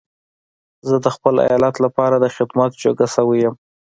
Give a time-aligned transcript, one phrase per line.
[0.87, 3.55] زه د خپل ايالت لپاره د خدمت جوګه شوی يم.